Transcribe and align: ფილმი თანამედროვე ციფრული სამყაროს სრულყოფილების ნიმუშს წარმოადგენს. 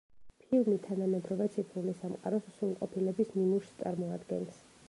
ფილმი 0.43 0.77
თანამედროვე 0.85 1.47
ციფრული 1.57 1.95
სამყაროს 2.01 2.49
სრულყოფილების 2.57 3.33
ნიმუშს 3.41 3.81
წარმოადგენს. 3.83 4.63